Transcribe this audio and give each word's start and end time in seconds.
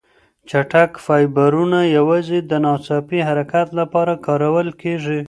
چټک 0.49 0.91
فایبرونه 1.05 1.79
یوازې 1.97 2.39
د 2.49 2.51
ناڅاپي 2.65 3.19
حرکت 3.27 3.67
لپاره 3.79 4.13
کارول 4.25 4.67
کېږي. 4.81 5.19